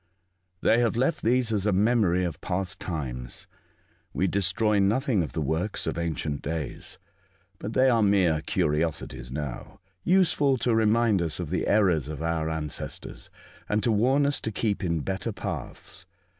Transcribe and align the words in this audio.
''They 0.63 0.79
have 0.79 0.95
left 0.95 1.21
these 1.21 1.51
as 1.53 1.67
a 1.67 1.71
memory 1.71 2.23
of 2.25 2.41
past 2.41 2.79
times. 2.79 3.45
We 4.13 4.25
destroy 4.25 4.79
nothing 4.79 5.21
of 5.21 5.33
the 5.33 5.43
works 5.43 5.85
of 5.85 5.95
ancient 5.99 6.41
days; 6.41 6.97
but 7.59 7.73
they 7.73 7.87
are 7.87 8.01
mere 8.01 8.41
curiosities 8.41 9.31
now, 9.31 9.79
useful 10.03 10.57
to 10.57 10.73
remind 10.73 11.21
us 11.21 11.39
of 11.39 11.51
the 11.51 11.67
errors 11.67 12.07
of 12.07 12.23
our 12.23 12.49
ancestors, 12.49 13.29
and 13.69 13.83
to 13.83 13.91
warn 13.91 14.25
us 14.25 14.41
to 14.41 14.51
keep 14.51 14.83
in 14.83 15.01
better 15.01 15.31
paths. 15.31 16.07